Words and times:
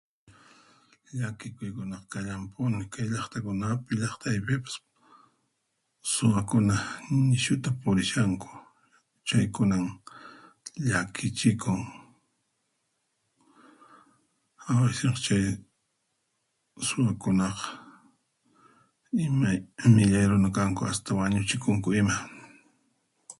Llakikuykunaqa 1.19 2.07
kallanpuni 2.11 2.83
kay 2.93 3.07
llaqtakunapi 3.13 3.93
llaqtaypipas, 4.01 4.75
suwakuna 6.13 6.75
nishuta 7.29 7.69
purishanku 7.81 8.49
chaykunan 9.27 9.85
llakichikun 10.87 11.81
awiceq 14.71 15.15
chay 15.25 15.45
runakunaqa 16.89 17.67
imay 19.25 19.57
millay 19.95 20.25
runa 20.31 20.49
kanku 20.57 20.81
hasta 20.87 21.11
wañuchikunku 21.19 21.89
ima. 22.01 22.15